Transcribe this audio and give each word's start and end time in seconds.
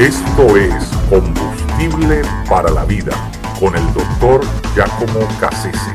Esto 0.00 0.56
es 0.56 0.86
Combustible 1.10 2.22
para 2.48 2.70
la 2.70 2.86
Vida 2.86 3.12
con 3.60 3.76
el 3.76 3.84
doctor 3.92 4.40
Giacomo 4.74 5.28
Cassese. 5.38 5.92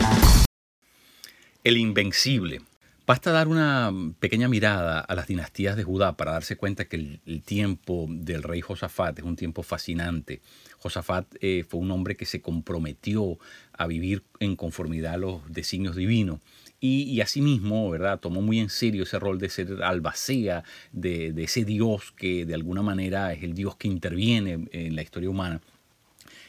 El 1.63 1.77
Invencible. 1.77 2.61
Basta 3.07 3.31
dar 3.31 3.47
una 3.47 3.93
pequeña 4.19 4.47
mirada 4.47 4.99
a 4.99 5.13
las 5.13 5.27
dinastías 5.27 5.75
de 5.75 5.83
Judá 5.83 6.17
para 6.17 6.31
darse 6.31 6.55
cuenta 6.55 6.85
que 6.85 7.19
el, 7.25 7.43
tiempo 7.43 8.07
del 8.09 8.41
rey 8.41 8.61
Josafat 8.61 9.19
es 9.19 9.25
un 9.25 9.35
tiempo 9.35 9.61
fascinante. 9.61 10.41
Josafat 10.79 11.27
eh, 11.39 11.63
fue 11.67 11.79
un 11.81 11.91
hombre 11.91 12.15
que 12.15 12.25
se 12.25 12.41
comprometió 12.41 13.37
a 13.73 13.85
vivir 13.85 14.23
en 14.39 14.55
conformidad 14.55 15.13
a 15.13 15.17
los 15.17 15.41
designios 15.51 15.95
divinos 15.95 16.39
y, 16.79 17.21
asimismo, 17.21 17.89
¿verdad? 17.89 18.19
Tomó 18.19 18.41
muy 18.41 18.59
en 18.59 18.69
serio 18.69 19.03
ese 19.03 19.19
rol 19.19 19.39
de 19.39 19.49
ser 19.49 19.83
albacea 19.83 20.63
de, 20.91 21.33
ese 21.37 21.63
Dios 21.63 22.11
que 22.11 22.45
de 22.45 22.53
alguna 22.53 22.81
manera 22.81 23.33
es 23.33 23.43
el 23.43 23.53
Dios 23.53 23.75
que 23.75 23.87
interviene 23.87 24.67
en 24.71 24.95
la 24.95 25.01
historia 25.01 25.29
humana. 25.29 25.61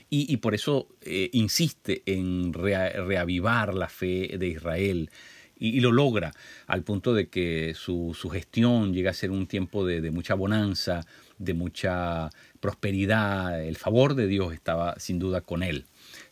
Y, 0.08 0.36
por 0.36 0.54
eso 0.54 0.88
eh, 1.02 1.30
insiste 1.32 2.02
en 2.06 2.52
reavivar 2.52 3.74
la 3.74 3.88
fe 3.88 4.36
de 4.38 4.46
Israel. 4.46 5.10
Y, 5.58 5.80
lo 5.80 5.92
logra 5.92 6.32
al 6.66 6.82
punto 6.82 7.14
de 7.14 7.28
que 7.28 7.74
su, 7.74 8.14
gestión 8.30 8.92
llega 8.92 9.10
a 9.10 9.14
ser 9.14 9.30
un 9.30 9.46
tiempo 9.46 9.86
de, 9.86 10.00
de 10.00 10.10
mucha 10.10 10.34
bonanza, 10.34 11.06
de 11.38 11.54
mucha 11.54 12.30
prosperidad. 12.60 13.62
El 13.62 13.76
favor 13.76 14.14
de 14.14 14.26
Dios 14.26 14.52
estaba 14.52 14.98
sin 14.98 15.18
duda 15.18 15.40
con 15.40 15.62
él. 15.62 15.86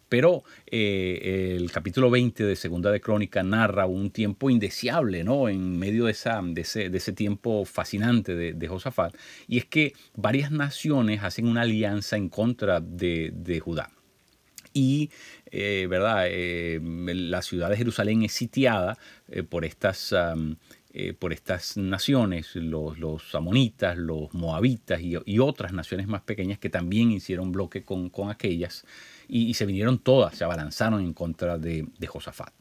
Pero 0.08 0.44
eh, 0.66 1.56
el 1.58 1.72
capítulo 1.72 2.08
20 2.08 2.44
de 2.44 2.54
Segunda 2.54 2.92
de 2.92 3.00
Crónica 3.00 3.42
narra 3.42 3.86
un 3.86 4.10
tiempo 4.10 4.48
indeseable, 4.48 5.24
¿no? 5.24 5.48
En 5.48 5.76
medio 5.76 6.04
de, 6.04 6.12
esa, 6.12 6.40
de, 6.40 6.60
ese, 6.60 7.12
tiempo 7.12 7.64
fascinante 7.64 8.36
de, 8.36 8.68
Josafat. 8.68 9.16
Y 9.48 9.58
es 9.58 9.64
que 9.64 9.94
varias 10.14 10.50
naciones 10.52 11.24
hacen 11.24 11.48
una 11.48 11.62
alianza 11.62 12.16
en 12.16 12.28
contra 12.28 12.80
de, 12.80 13.60
Judá. 13.64 13.90
Y, 14.74 15.10
eh, 15.46 15.86
¿verdad? 15.88 16.26
Eh, 16.28 16.78
la 16.82 17.40
ciudad 17.40 17.70
de 17.70 17.78
Jerusalén 17.78 18.22
es 18.22 18.32
sitiada 18.32 18.98
por 19.48 19.64
estas... 19.64 20.14
por 21.18 21.32
estas 21.32 21.76
naciones, 21.76 22.54
los, 22.54 23.00
los, 23.00 23.34
amonitas, 23.34 23.96
los 23.96 24.32
moabitas 24.32 25.00
y, 25.00 25.38
otras 25.40 25.72
naciones 25.72 26.06
más 26.06 26.22
pequeñas 26.22 26.60
que 26.60 26.70
también 26.70 27.10
hicieron 27.10 27.50
bloque 27.50 27.82
con, 27.82 28.10
con 28.10 28.30
aquellas 28.30 28.84
y, 29.28 29.54
se 29.54 29.66
vinieron 29.66 29.98
todas, 29.98 30.36
se 30.36 30.44
abalanzaron 30.44 31.00
en 31.00 31.12
contra 31.12 31.58
de, 31.58 31.86
Josafat. 32.06 32.52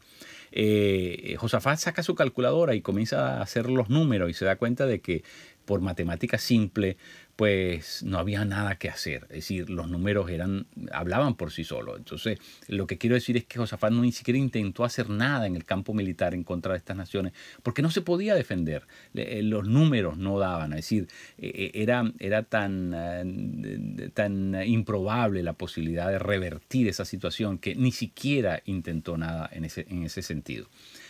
Eh, 0.52 1.36
Josafat 1.39 1.80
saca 1.80 2.03
su 2.03 2.16
calculadora 2.16 2.75
y 2.75 2.81
comienza 2.81 3.38
a 3.38 3.41
hacer 3.41 3.69
los 3.69 3.89
números 3.89 4.30
y 4.30 4.34
se 4.34 4.45
da 4.45 4.56
cuenta 4.56 4.86
de 4.86 5.02
que 5.02 5.23
por 5.66 5.81
matemática 5.81 6.38
simple 6.38 6.97
pues 7.36 8.03
no 8.03 8.19
había 8.19 8.45
nada 8.45 8.75
que 8.75 8.89
hacer. 8.89 9.23
Es 9.23 9.38
decir, 9.38 9.69
los 9.69 9.89
números 9.89 10.30
eran, 10.30 10.67
hablaban 10.92 11.36
por 11.36 11.52
sí 11.52 11.64
solos. 11.64 11.97
Entonces, 11.97 12.39
lo 12.67 12.86
que 12.86 12.97
quiero 12.97 13.16
decir 13.16 13.38
es 13.38 13.45
que 13.45 13.58
Josafat 13.58 13.91
no 13.91 14.02
ni 14.02 14.11
siquiera 14.11 14.38
intentó 14.38 14.84
hacer 14.84 15.09
nada 15.09 15.47
en 15.47 15.56
el 15.56 15.66
campo 15.66 15.94
militar 15.94 16.36
en 16.36 16.44
contra 16.44 16.73
de 16.73 16.78
estas 16.78 16.95
naciones, 16.95 17.34
porque 17.64 17.81
no 17.81 17.89
se 17.89 18.02
podía 18.02 18.36
defender. 18.36 18.86
Eh, 19.16 19.41
los 19.41 19.67
números 19.67 20.17
no 20.17 20.38
daban. 20.38 20.73
Es 20.73 20.78
decir, 20.78 21.08
eh, 21.39 21.52
eh, 21.56 21.72
era, 21.73 22.11
era 22.19 22.44
tan, 22.44 24.11
tan 24.14 24.64
improbable 24.66 25.41
la 25.41 25.53
posibilidad 25.53 26.09
de 26.09 26.19
revertir 26.19 26.88
esa 26.88 27.06
situación 27.06 27.58
que 27.58 27.75
ni 27.75 27.91
siquiera 27.91 28.61
intentó 28.66 29.17
nada 29.17 29.50
en 29.52 29.66
ese, 29.66 29.88
en 29.89 30.03
ese 30.03 30.22
sentido. 30.22 30.67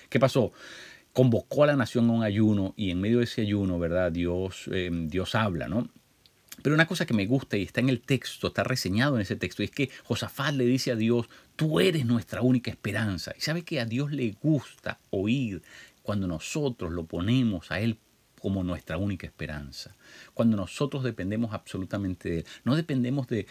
¿Qué 0.10 0.20
pasó? 0.20 0.54
Convocó 1.14 1.64
a 1.64 1.68
la 1.68 1.76
nación 1.76 2.10
a 2.10 2.14
un 2.14 2.24
ayuno 2.24 2.74
y 2.76 2.92
en 2.92 3.00
medio 3.00 3.20
de 3.20 3.26
ese 3.26 3.42
ayuno, 3.42 3.80
¿verdad? 3.80 4.12
Dios, 4.12 4.70
Dios 4.92 5.36
habla, 5.36 5.68
¿no? 5.68 5.90
Pero 6.62 6.76
una 6.76 6.88
cosa 6.88 7.06
que 7.06 7.14
me 7.14 7.26
gusta 7.26 7.58
y 7.58 7.64
está 7.64 7.82
en 7.82 7.90
el 7.90 8.02
texto, 8.02 8.48
está 8.48 8.64
reseñado 8.64 9.16
en 9.16 9.22
ese 9.22 9.36
texto, 9.36 9.64
es 9.64 9.72
que 9.72 9.90
Josafat 10.06 10.54
le 10.54 10.66
dice 10.66 10.92
a 10.92 10.96
Dios, 10.96 11.28
tú 11.56 11.80
eres 11.80 12.06
nuestra 12.06 12.42
única 12.42 12.72
esperanza. 12.72 13.34
Y 13.38 13.42
sabe 13.42 13.64
que 13.64 13.80
a 13.80 13.86
Dios 13.86 14.12
le 14.12 14.36
gusta 14.42 15.00
oír 15.10 15.62
cuando 16.04 16.28
nosotros 16.28 16.92
lo 16.92 17.06
ponemos 17.06 17.72
a 17.72 17.80
Él 17.80 17.98
como 18.44 18.62
nuestra 18.62 18.98
única 18.98 19.26
esperanza. 19.26 19.96
Cuando 20.34 20.58
nosotros 20.58 21.02
dependemos 21.02 21.54
absolutamente 21.54 22.30
de 22.30 22.40
Él. 22.40 22.46
No 22.66 22.76
dependemos 22.76 23.26
de, 23.26 23.48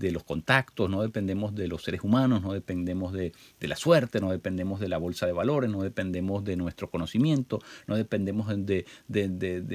los 0.00 0.24
contactos, 0.24 0.88
no 0.88 1.02
dependemos 1.02 1.54
de 1.54 1.68
los 1.68 1.82
seres 1.82 2.00
humanos, 2.02 2.40
no 2.40 2.54
dependemos 2.54 3.12
de, 3.12 3.34
la 3.60 3.76
suerte, 3.76 4.22
no 4.22 4.30
dependemos 4.30 4.80
de 4.80 4.88
la 4.88 4.96
bolsa 4.96 5.26
de 5.26 5.32
valores, 5.32 5.68
no 5.68 5.82
dependemos 5.82 6.42
de 6.42 6.56
nuestro 6.56 6.88
conocimiento, 6.88 7.58
no 7.86 7.96
dependemos 7.96 8.48
de, 8.48 8.86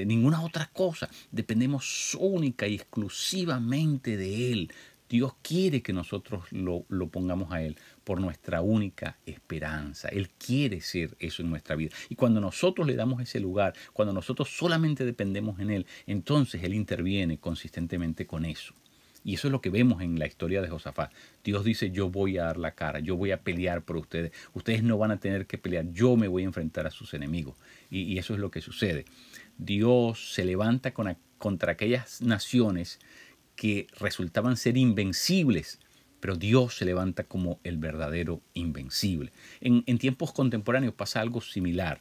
ninguna 0.07 0.41
otra 0.41 0.71
cosa. 0.73 1.11
Dependemos 1.31 2.17
única 2.19 2.67
y 2.67 2.73
exclusivamente 2.73 4.17
de 4.17 4.51
Él. 4.51 4.73
Dios 5.09 5.33
quiere 5.41 5.81
que 5.81 5.91
nosotros 5.91 6.43
lo, 6.51 6.85
pongamos 7.09 7.51
a 7.51 7.63
Él 7.63 7.75
por 8.03 8.21
nuestra 8.21 8.61
única 8.61 9.17
esperanza. 9.25 10.07
Él 10.09 10.29
quiere 10.29 10.81
ser 10.81 11.15
eso 11.19 11.41
en 11.41 11.49
nuestra 11.49 11.75
vida. 11.75 11.95
Y 12.09 12.15
cuando 12.15 12.39
nosotros 12.39 12.85
le 12.85 12.95
damos 12.95 13.21
ese 13.21 13.39
lugar, 13.39 13.73
cuando 13.91 14.13
nosotros 14.13 14.49
solamente 14.55 15.05
dependemos 15.05 15.59
en 15.59 15.71
Él, 15.71 15.87
entonces 16.05 16.63
Él 16.63 16.75
interviene 16.75 17.39
consistentemente 17.39 18.27
con 18.27 18.45
eso. 18.45 18.75
Y 19.23 19.33
eso 19.33 19.47
es 19.47 19.51
lo 19.51 19.61
que 19.61 19.69
vemos 19.69 20.01
en 20.01 20.17
la 20.17 20.27
historia 20.27 20.61
de 20.61 20.69
Josafat. 20.69 21.11
Dios 21.43 21.65
dice, 21.65 21.91
yo 21.91 22.09
voy 22.09 22.37
a 22.37 22.45
dar 22.45 22.57
la 22.57 22.75
cara, 22.75 22.99
yo 22.99 23.17
voy 23.17 23.31
a 23.31 23.41
pelear 23.41 23.83
por 23.83 23.97
ustedes. 23.97 24.31
Ustedes 24.53 24.83
no 24.83 24.97
van 24.97 25.11
a 25.11 25.19
tener 25.19 25.45
que 25.45 25.57
pelear, 25.57 25.91
yo 25.91 26.15
me 26.15 26.27
voy 26.27 26.43
a 26.43 26.45
enfrentar 26.45 26.87
a 26.87 26.91
sus 26.91 27.13
enemigos. 27.13 27.57
Y, 27.89 28.17
eso 28.17 28.33
es 28.33 28.39
lo 28.39 28.51
que 28.51 28.61
sucede. 28.61 29.05
Dios 29.57 30.33
se 30.33 30.45
levanta 30.45 30.93
contra 30.93 31.71
aquellas 31.71 32.21
naciones 32.21 32.99
que 33.59 33.87
resultaban 33.99 34.55
ser 34.55 34.77
invencibles, 34.77 35.79
pero 36.21 36.37
Dios 36.37 36.77
se 36.77 36.85
levanta 36.85 37.25
como 37.25 37.59
el 37.65 37.77
verdadero 37.77 38.41
invencible. 38.53 39.33
En, 39.59 39.83
tiempos 39.97 40.31
contemporáneos 40.31 40.93
pasa 40.93 41.19
algo 41.19 41.41
similar. 41.41 41.99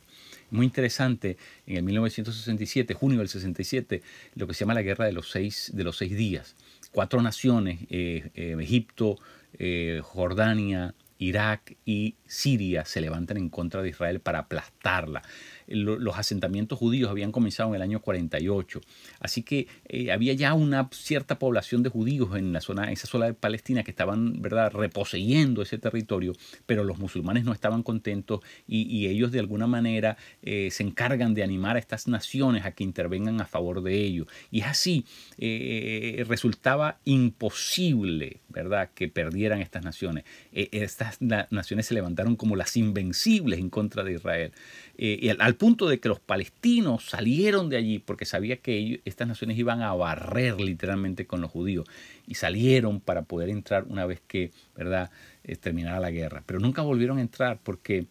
Muy 0.52 0.66
interesante, 0.66 1.36
en 1.66 1.78
el 1.78 1.82
1967, 1.82 2.94
junio 2.94 3.18
del 3.18 3.28
67, 3.28 4.02
lo 4.36 4.46
que 4.46 4.54
se 4.54 4.60
llama 4.60 4.74
la 4.74 4.82
guerra 4.82 5.06
de 5.06 5.12
los 5.12 5.32
seis, 5.32 5.72
de 5.74 5.82
los 5.82 5.96
seis 5.96 6.16
días. 6.16 6.54
Cuatro 6.92 7.22
naciones, 7.22 7.80
eh, 7.90 8.30
eh, 8.36 8.56
Egipto, 8.60 9.18
eh, 9.58 10.00
Jordania, 10.04 10.94
Irak 11.18 11.76
y 11.84 12.16
Siria 12.26 12.84
se 12.84 13.00
levantan 13.00 13.36
en 13.36 13.48
contra 13.48 13.82
de 13.82 13.90
Israel 13.90 14.20
para 14.20 14.40
aplastarla 14.40 15.22
los 15.68 16.18
asentamientos 16.18 16.78
judíos 16.78 17.10
habían 17.10 17.32
comenzado 17.32 17.70
en 17.70 17.76
el 17.76 17.82
año 17.82 18.00
48. 18.00 18.80
Así 19.20 19.42
que 19.42 19.68
eh, 19.86 20.10
había 20.10 20.32
ya 20.32 20.54
una 20.54 20.88
cierta 20.92 21.38
población 21.38 21.82
de 21.82 21.90
judíos 21.90 22.36
en 22.36 22.52
la 22.52 22.60
zona, 22.60 22.90
esa 22.90 23.06
zona 23.06 23.26
de 23.26 23.34
Palestina 23.34 23.82
que 23.82 23.90
estaban, 23.90 24.40
¿verdad?, 24.40 24.72
reposeyendo 24.72 25.62
ese 25.62 25.78
territorio, 25.78 26.32
pero 26.66 26.84
los 26.84 26.98
musulmanes 26.98 27.44
no 27.44 27.52
estaban 27.52 27.82
contentos 27.82 28.40
y, 28.66 28.98
ellos 29.08 29.32
de 29.32 29.38
alguna 29.38 29.66
manera 29.66 30.16
eh, 30.42 30.70
se 30.70 30.82
encargan 30.82 31.32
de 31.32 31.42
animar 31.42 31.76
a 31.76 31.78
estas 31.78 32.08
naciones 32.08 32.64
a 32.64 32.72
que 32.72 32.84
intervengan 32.84 33.40
a 33.40 33.46
favor 33.46 33.82
de 33.82 33.94
ellos. 33.94 34.26
Y 34.50 34.60
es 34.60 34.66
así, 34.66 35.06
eh, 35.38 36.24
resultaba 36.28 36.98
imposible, 37.04 38.40
¿verdad?, 38.48 38.90
que 38.94 39.08
perdieran 39.08 39.60
estas 39.60 39.84
naciones. 39.84 40.24
estas 40.52 41.07
naciones 41.20 41.86
se 41.86 41.94
levantaron 41.94 42.36
como 42.36 42.56
las 42.56 42.76
invencibles 42.76 43.58
en 43.58 43.70
contra 43.70 44.04
de 44.04 44.14
Israel. 44.14 44.52
y 44.96 45.28
al, 45.28 45.54
punto 45.56 45.88
de 45.88 46.00
que 46.00 46.08
los 46.08 46.20
palestinos 46.20 47.06
salieron 47.06 47.68
de 47.68 47.76
allí 47.76 47.98
porque 47.98 48.24
sabía 48.24 48.56
que 48.56 49.00
estas 49.04 49.28
naciones 49.28 49.58
iban 49.58 49.82
a 49.82 49.94
barrer 49.94 50.60
literalmente 50.60 51.26
con 51.26 51.40
los 51.40 51.50
judíos 51.50 51.86
y 52.26 52.34
salieron 52.34 53.00
para 53.00 53.22
poder 53.22 53.48
entrar 53.48 53.84
una 53.88 54.06
vez 54.06 54.20
que 54.26 54.52
verdad 54.76 55.10
eh, 55.44 55.56
terminara 55.56 56.00
la 56.00 56.10
guerra. 56.10 56.42
Pero 56.46 56.60
nunca 56.60 56.82
volvieron 56.82 57.18
a 57.18 57.22
entrar 57.22 57.58
porque 57.62 58.06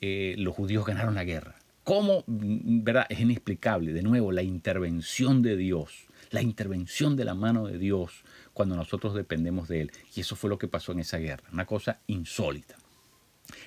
eh, 0.00 0.34
los 0.38 0.54
judíos 0.54 0.86
ganaron 0.86 1.14
la 1.14 1.24
guerra 1.24 1.56
cómo 1.88 2.22
mm, 2.26 2.84
verdad 2.84 3.06
es 3.08 3.18
inexplicable. 3.18 3.94
De 3.94 4.02
nuevo 4.02 4.30
la 4.30 4.42
intervención 4.42 5.40
de 5.40 5.56
Dios 5.56 6.06
la 6.30 6.42
intervención 6.42 7.16
de 7.16 7.24
la 7.24 7.32
mano 7.32 7.66
de 7.66 7.78
Dios 7.78 8.22
cuando 8.52 8.76
nosotros 8.76 9.14
dependemos 9.14 9.66
de 9.66 9.80
él. 9.80 9.92
Y 10.14 10.20
eso 10.20 10.36
fue 10.36 10.50
lo 10.50 10.58
que 10.58 10.68
pasó 10.68 10.92
en 10.92 10.98
esa 10.98 11.16
guerra 11.16 11.48
una 11.50 11.64
cosa 11.64 12.00
insólita. 12.06 12.76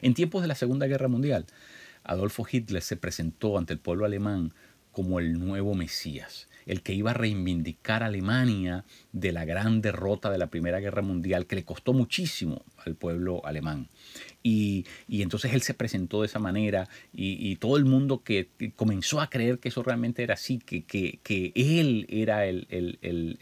En 0.03 0.13
tiempos 0.13 0.43
de 0.43 0.47
la 0.47 0.53
Segunda 0.53 0.85
Guerra 0.85 1.07
Mundial 1.07 1.47
Adolfo 2.03 2.45
Hitler 2.49 2.83
se 2.83 2.95
presentó 2.95 3.57
ante 3.57 3.73
el 3.73 3.79
pueblo 3.79 4.05
alemán 4.05 4.53
como 4.91 5.19
el 5.19 5.39
nuevo 5.39 5.73
Mesías, 5.73 6.47
el 6.67 6.83
que 6.83 6.93
iba 6.93 7.11
a 7.11 7.15
reivindicar 7.15 8.03
a 8.03 8.07
Alemania 8.07 8.85
de 9.13 9.31
la 9.31 9.45
gran 9.45 9.81
derrota 9.81 10.29
de 10.29 10.37
la 10.37 10.51
Primera 10.51 10.79
Guerra 10.79 11.01
Mundial, 11.01 11.47
que 11.47 11.55
le 11.55 11.63
costó 11.63 11.93
muchísimo 11.93 12.65
al 12.85 12.95
pueblo 12.95 13.43
alemán. 13.45 13.87
Y, 14.43 14.85
entonces 15.09 15.53
él 15.53 15.61
se 15.61 15.73
presentó 15.73 16.21
de 16.21 16.27
esa 16.27 16.39
manera 16.39 16.87
y, 17.13 17.55
todo 17.57 17.77
el 17.77 17.85
mundo 17.85 18.23
que, 18.23 18.49
comenzó 18.75 19.21
a 19.21 19.29
creer 19.29 19.59
que 19.59 19.69
eso 19.69 19.83
realmente 19.83 20.23
era 20.23 20.33
así, 20.33 20.59
que, 20.59 20.83
que, 20.83 21.51
él 21.55 22.05
era 22.09 22.45
el, 22.45 22.67
el, 22.69 22.97
el, 23.01 23.37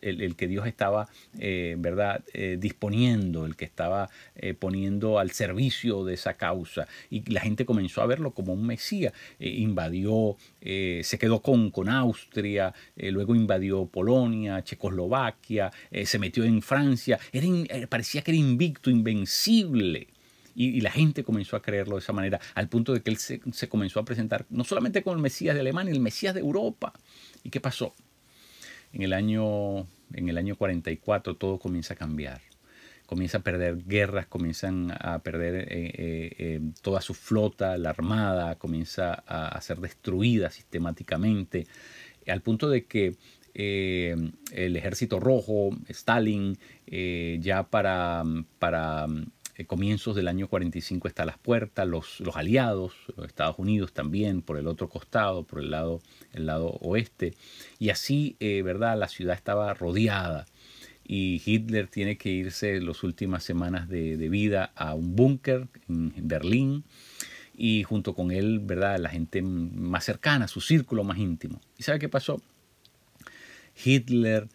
el, 0.00 0.36
que 0.36 0.48
Dios 0.48 0.66
estaba 0.66 1.08
eh, 1.38 1.76
¿verdad? 1.78 2.22
Eh, 2.32 2.56
disponiendo, 2.60 3.46
el 3.46 3.56
que 3.56 3.64
estaba 3.64 4.10
eh, 4.36 4.54
poniendo 4.54 5.18
al 5.18 5.30
servicio 5.30 6.04
de 6.04 6.14
esa 6.14 6.34
causa. 6.34 6.86
Y 7.08 7.30
la 7.30 7.40
gente 7.40 7.64
comenzó 7.64 8.02
a 8.02 8.06
verlo 8.06 8.32
como 8.32 8.52
un 8.52 8.66
Mesías. 8.66 9.12
invadió, 9.38 10.36
se 10.60 11.18
quedó 11.18 11.40
con, 11.42 11.70
con 11.70 11.88
Austria, 11.88 12.72
luego 12.96 13.34
invadió 13.34 13.86
Polonia, 13.86 14.62
Checoslovaquia, 14.62 15.70
se 16.04 16.18
metió 16.18 16.44
en 16.44 16.62
Francia. 16.62 17.18
Era, 17.32 17.86
parecía 17.88 18.22
que 18.22 18.32
era 18.32 18.38
invicto, 18.38 18.90
invencible. 18.90 20.08
Y, 20.54 20.80
la 20.80 20.90
gente 20.90 21.24
comenzó 21.24 21.56
a 21.56 21.62
creerlo 21.62 21.96
de 21.96 22.00
esa 22.00 22.12
manera, 22.12 22.40
al 22.54 22.68
punto 22.68 22.92
de 22.92 23.02
que 23.02 23.10
él 23.10 23.18
se, 23.18 23.68
comenzó 23.68 24.00
a 24.00 24.04
presentar 24.04 24.46
no 24.50 24.64
solamente 24.64 25.02
como 25.02 25.16
el 25.16 25.22
Mesías 25.22 25.54
de 25.54 25.60
Alemania, 25.60 25.92
el 25.92 26.00
Mesías 26.00 26.34
de 26.34 26.40
Europa. 26.40 26.92
¿Y 27.42 27.50
qué 27.50 27.60
pasó? 27.60 27.94
En 28.92 29.02
el 29.02 29.12
año, 29.12 29.86
en 30.12 30.28
el 30.28 30.36
año 30.38 30.56
44 30.56 31.36
todo 31.36 31.58
comienza 31.58 31.94
a 31.94 31.96
cambiar. 31.96 32.40
Comienza 33.06 33.38
a 33.38 33.42
perder 33.42 33.84
guerras, 33.86 34.26
comienzan 34.26 34.92
a 34.96 35.18
perder 35.20 35.56
eh, 35.56 35.66
eh, 35.70 36.36
eh, 36.38 36.60
toda 36.80 37.00
su 37.00 37.14
flota, 37.14 37.76
la 37.76 37.90
armada 37.90 38.54
comienza 38.56 39.14
a, 39.26 39.60
ser 39.60 39.78
destruida 39.78 40.48
sistemáticamente, 40.50 41.66
al 42.28 42.40
punto 42.40 42.68
de 42.68 42.84
que 42.84 43.16
el 43.52 44.76
ejército 44.76 45.18
rojo, 45.18 45.70
Stalin, 45.88 46.56
ya 46.86 47.64
para, 47.64 48.22
para 48.60 49.08
comienzos 49.66 50.16
del 50.16 50.28
año 50.28 50.48
45 50.48 51.08
está 51.08 51.24
a 51.24 51.26
las 51.26 51.38
puertas, 51.38 51.86
los, 51.86 52.20
los 52.20 52.36
aliados, 52.36 52.92
Estados 53.24 53.58
Unidos 53.58 53.92
también 53.92 54.42
por 54.42 54.56
el 54.58 54.66
otro 54.66 54.88
costado, 54.88 55.44
por 55.44 55.60
el 55.60 55.70
lado, 55.70 56.00
el 56.32 56.46
lado 56.46 56.78
oeste, 56.80 57.34
y 57.78 57.90
así, 57.90 58.36
eh, 58.40 58.62
¿verdad? 58.62 58.98
La 58.98 59.08
ciudad 59.08 59.34
estaba 59.34 59.72
rodeada 59.74 60.46
y 61.12 61.42
Hitler 61.44 61.88
tiene 61.88 62.16
que 62.16 62.30
irse 62.30 62.80
las 62.80 63.02
últimas 63.02 63.42
semanas 63.42 63.88
de, 63.88 64.16
vida 64.28 64.70
a 64.76 64.94
un 64.94 65.16
búnker 65.16 65.66
en, 65.88 66.12
Berlín 66.16 66.84
y 67.56 67.82
junto 67.82 68.14
con 68.14 68.30
él, 68.30 68.60
¿verdad? 68.60 68.98
La 69.00 69.08
gente 69.08 69.42
más 69.42 70.04
cercana, 70.04 70.46
su 70.46 70.60
círculo 70.60 71.02
más 71.02 71.18
íntimo. 71.18 71.60
¿Y 71.76 71.82
sabe 71.82 71.98
qué 71.98 72.08
pasó? 72.08 72.40
Hitler 73.84 74.46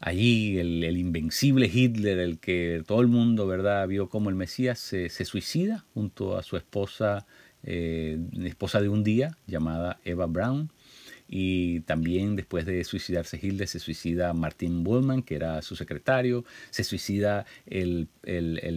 allí 0.00 0.58
el, 0.58 0.96
invencible 0.96 1.70
Hitler, 1.72 2.18
el 2.18 2.38
que 2.38 2.82
todo 2.86 3.00
el 3.00 3.08
mundo 3.08 3.46
¿verdad? 3.46 3.86
vio 3.88 4.08
como 4.08 4.30
el 4.30 4.36
Mesías, 4.36 4.78
se, 4.78 5.08
suicida 5.24 5.84
junto 5.94 6.36
a 6.36 6.42
su 6.42 6.56
esposa, 6.56 7.26
eh, 7.62 8.18
esposa 8.44 8.80
de 8.80 8.88
un 8.88 9.04
día, 9.04 9.36
llamada 9.46 10.00
Eva 10.04 10.26
Braun. 10.26 10.70
Y 11.30 11.80
también 11.80 12.36
después 12.36 12.64
de 12.64 12.82
suicidarse 12.84 13.38
Hitler 13.40 13.68
se 13.68 13.80
suicida 13.80 14.32
Martin 14.32 14.82
Bullman, 14.82 15.22
que 15.22 15.34
era 15.36 15.60
su 15.60 15.76
secretario, 15.76 16.46
se 16.70 16.84
suicida 16.84 17.44
el, 17.66 18.08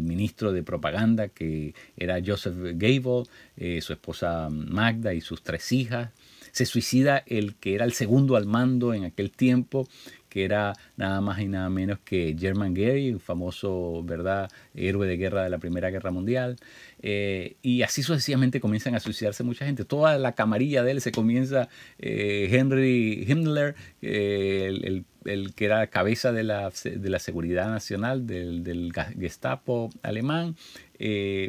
ministro 0.04 0.52
de 0.52 0.62
propaganda, 0.62 1.30
que 1.30 1.74
era 1.96 2.20
Joseph 2.24 2.58
Gable, 2.76 3.24
eh, 3.56 3.80
su 3.80 3.94
esposa 3.94 4.50
Magda 4.50 5.14
y 5.14 5.22
sus 5.22 5.44
tres 5.44 5.72
hijas. 5.72 6.10
Se 6.52 6.66
suicida 6.66 7.24
el 7.28 7.56
que 7.56 7.76
era 7.76 7.86
el 7.86 7.94
segundo 7.94 8.36
al 8.36 8.46
mando 8.46 8.94
en 8.94 9.06
aquel 9.06 9.32
tiempo, 9.32 9.88
que 10.32 10.46
era 10.46 10.74
nada 10.96 11.20
más 11.20 11.42
y 11.42 11.50
nada 11.50 11.70
menos 11.70 12.00
que 12.00 12.38
German 12.40 12.74
Gary, 12.74 13.12
un 13.12 13.20
famoso 13.20 14.02
¿verdad? 14.06 14.50
héroe 14.74 15.06
de 15.06 15.18
guerra 15.18 15.44
de 15.44 15.50
la 15.50 15.58
Primera 15.58 15.90
Guerra 15.90 16.10
Mundial. 16.10 16.56
Eh, 17.02 17.58
y 17.62 17.82
así 17.82 18.02
sucesivamente 18.02 18.62
comienzan 18.62 18.96
a 18.96 19.02
suicidarse 19.02 19.44
mucha 19.44 19.66
gente. 19.66 19.84
Toda 19.84 20.18
la 20.18 20.32
camarilla 20.32 20.84
de 20.84 20.92
él 20.92 21.02
se 21.02 21.12
comienza, 21.12 21.68
eh, 22.00 22.48
Henry 22.50 23.26
Himmler, 23.28 23.76
eh, 24.02 25.04
el, 25.26 25.54
que 25.54 25.66
era 25.66 25.86
cabeza 25.88 26.32
de 26.32 26.44
la, 26.44 26.72
de 26.84 27.10
la 27.10 27.20
seguridad 27.20 27.70
nacional 27.70 28.26
del, 28.26 28.64
del 28.64 28.94
Gestapo 29.20 29.90
alemán, 30.02 30.56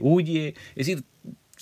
huye. 0.00 0.55
Es 0.75 0.87
decir, 0.88 1.05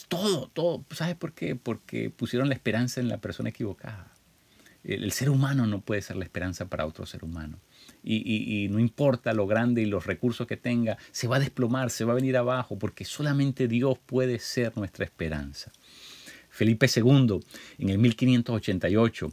todo, 0.08 0.49
todo. 0.49 0.87
¿Sabes 0.90 1.17
por 1.17 1.34
qué? 1.34 1.55
Porque 1.55 2.08
pusieron 2.08 2.49
la 2.49 2.55
esperanza 2.55 2.99
en 2.99 3.08
la 3.08 3.19
persona 3.19 3.50
equivocada. 3.50 4.11
El 4.82 5.12
ser 5.12 5.29
humano 5.29 5.67
no 5.67 5.82
puede 5.82 6.00
ser 6.00 6.17
la 6.17 6.25
esperanza 6.25 6.69
para 6.69 6.87
otro 6.87 7.05
ser 7.05 7.25
humano. 7.25 7.59
Y, 8.03 8.69
no 8.71 8.79
importa 8.79 9.35
lo 9.35 9.47
grande 9.47 9.82
y 9.82 9.87
los 9.87 10.06
recursos 10.06 10.47
que 10.47 10.56
tenga, 10.56 10.97
se 11.12 11.29
va 11.29 11.37
a 11.37 11.41
desplomar, 11.41 11.91
se 11.91 12.05
va 12.05 12.12
a 12.12 12.17
venir 12.17 12.37
abajo, 12.37 12.79
porque 12.79 13.05
solamente 13.05 13.69
Dios 13.69 13.99
puede 13.99 14.38
ser 14.38 14.77
nuestra 14.77 15.05
esperanza. 15.05 15.71
Felipe 16.49 16.87
II, 16.94 17.41
en 17.79 17.88
el 17.91 17.99
1588, 17.99 19.32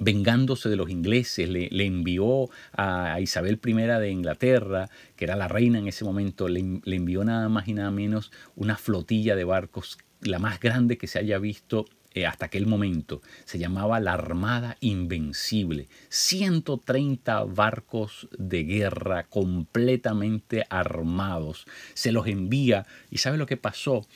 vengándose 0.00 0.68
de 0.68 0.76
los 0.76 0.90
ingleses, 0.90 1.48
le, 1.48 1.86
envió 1.86 2.48
a 2.72 3.20
Isabel 3.20 3.60
I 3.64 3.72
de 3.72 4.10
Inglaterra, 4.10 4.90
que 5.14 5.24
era 5.24 5.36
la 5.36 5.46
reina 5.46 5.78
en 5.78 5.86
ese 5.86 6.04
momento, 6.04 6.48
le, 6.48 6.80
le 6.82 6.96
envió 6.96 7.22
nada 7.24 7.48
más 7.48 7.68
y 7.68 7.74
nada 7.74 7.92
menos 7.92 8.32
una 8.56 8.76
flotilla 8.76 9.36
de 9.36 9.44
barcos, 9.44 9.98
la 10.20 10.40
más 10.40 10.58
grande 10.58 10.98
que 10.98 11.06
se 11.06 11.20
haya 11.20 11.38
visto 11.38 11.86
eh, 12.14 12.26
hasta 12.26 12.46
aquel 12.46 12.66
momento 12.66 13.22
se 13.44 13.58
llamaba 13.58 14.00
la 14.00 14.14
Armada 14.14 14.76
Invencible. 14.80 15.88
130 16.08 17.44
barcos 17.44 18.28
de 18.38 18.62
guerra 18.62 19.24
completamente 19.24 20.64
armados. 20.70 21.66
Se 21.94 22.12
los 22.12 22.26
envía 22.28 22.86
y 23.10 23.18
¿sabe 23.18 23.36
lo 23.36 23.46
que 23.46 23.56
pasó? 23.56 24.06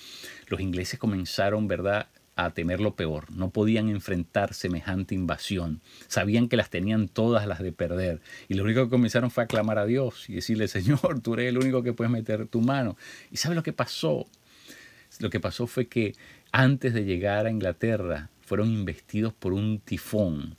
Los 0.46 0.60
ingleses 0.60 0.98
comenzaron, 0.98 1.66
¿verdad? 1.66 2.08
a 2.38 2.50
temer 2.50 2.78
lo 2.78 2.94
peor, 2.94 3.32
no 3.32 3.50
podían 3.50 3.88
enfrentar 3.88 4.54
semejante 4.54 5.12
invasión, 5.16 5.80
sabían 6.06 6.48
que 6.48 6.56
las 6.56 6.70
tenían 6.70 7.08
todas 7.08 7.48
las 7.48 7.58
de 7.58 7.72
perder 7.72 8.20
y 8.46 8.54
lo 8.54 8.62
único 8.62 8.84
que 8.84 8.90
comenzaron 8.90 9.32
fue 9.32 9.42
a 9.42 9.46
clamar 9.48 9.76
a 9.76 9.86
Dios 9.86 10.30
y 10.30 10.34
decirle, 10.34 10.68
Señor, 10.68 11.20
tú 11.20 11.34
eres 11.34 11.48
el 11.48 11.58
único 11.58 11.82
que 11.82 11.92
puedes 11.92 12.12
meter 12.12 12.46
tu 12.46 12.60
mano. 12.60 12.96
¿Y 13.32 13.38
sabe 13.38 13.56
lo 13.56 13.64
que 13.64 13.72
pasó? 13.72 14.28
Lo 15.18 15.30
que 15.30 15.40
pasó 15.40 15.66
fue 15.66 15.88
que 15.88 16.14
antes 16.52 16.94
de 16.94 17.04
llegar 17.04 17.46
a 17.46 17.50
Inglaterra, 17.50 18.30
fueron 18.40 18.70
investidos 18.70 19.32
por 19.34 19.52
un 19.52 19.78
tifón, 19.80 20.56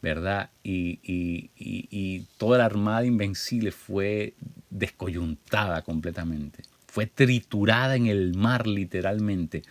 ¿verdad? 0.00 0.50
Y, 0.62 2.26
toda 2.38 2.58
la 2.58 2.66
armada 2.66 3.04
invencible 3.04 3.72
fue 3.72 4.34
descoyuntada 4.70 5.82
completamente, 5.82 6.62
fue 6.86 7.06
triturada 7.06 7.96
en 7.96 8.06
el 8.06 8.34
mar 8.34 8.66
literalmente. 8.66 9.62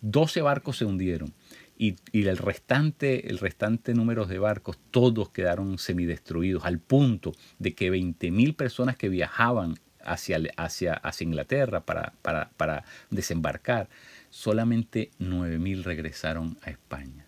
12 0.00 0.42
barcos 0.42 0.78
se 0.78 0.84
hundieron 0.84 1.32
y, 1.76 1.96
el, 2.12 2.38
restante, 2.38 3.28
el 3.28 3.38
restante 3.38 3.94
número 3.94 4.26
de 4.26 4.38
barcos, 4.38 4.78
todos 4.90 5.30
quedaron 5.30 5.78
semidestruidos, 5.78 6.64
al 6.64 6.78
punto 6.78 7.32
de 7.58 7.74
que 7.74 7.92
20.000 7.92 8.54
personas 8.54 8.96
que 8.96 9.08
viajaban 9.08 9.74
hacia, 10.04 10.40
hacia, 10.56 10.94
hacia 10.94 11.24
Inglaterra 11.24 11.84
para, 11.84 12.14
para, 12.22 12.50
para 12.56 12.84
desembarcar, 13.10 13.88
solamente 14.30 15.10
9.000 15.18 15.82
regresaron 15.82 16.58
a 16.62 16.70
España. 16.70 17.26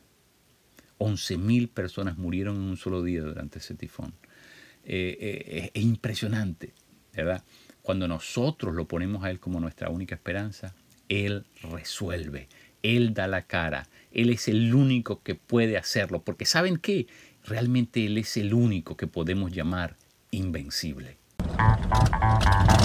11.000 0.98 1.68
personas 1.68 2.16
murieron 2.18 2.56
en 2.56 2.62
un 2.62 2.76
solo 2.76 3.02
día 3.02 3.22
durante 3.22 3.58
ese 3.58 3.74
tifón. 3.74 4.14
Eh, 4.84 5.16
eh, 5.20 5.70
es 5.74 5.82
impresionante, 5.82 6.72
¿verdad? 7.12 7.42
Cuando 7.82 8.08
nosotros 8.08 8.74
lo 8.74 8.86
ponemos 8.86 9.24
a 9.24 9.30
Él 9.30 9.40
como 9.40 9.60
nuestra 9.60 9.90
única 9.90 10.14
esperanza, 10.14 10.74
Él 11.08 11.44
resuelve, 11.62 12.48
Él 12.82 13.14
da 13.14 13.26
la 13.26 13.42
cara, 13.42 13.88
Él 14.12 14.30
es 14.30 14.48
el 14.48 14.74
único 14.74 15.22
que 15.22 15.34
puede 15.34 15.76
hacerlo, 15.76 16.22
porque 16.22 16.44
¿saben 16.46 16.76
qué? 16.78 17.06
Realmente 17.44 18.06
Él 18.06 18.18
es 18.18 18.36
el 18.36 18.54
único 18.54 18.96
que 18.96 19.06
podemos 19.06 19.52
llamar 19.52 19.96
invencible. 20.30 21.18
Música 21.46 22.75